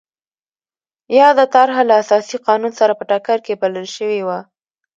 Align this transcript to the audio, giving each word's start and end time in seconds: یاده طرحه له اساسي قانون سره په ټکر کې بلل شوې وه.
یاده 1.17 1.45
طرحه 1.53 1.81
له 1.89 1.93
اساسي 2.03 2.37
قانون 2.47 2.71
سره 2.79 2.93
په 2.99 3.03
ټکر 3.09 3.37
کې 3.45 3.59
بلل 3.61 3.87
شوې 3.95 4.21
وه. 4.27 4.39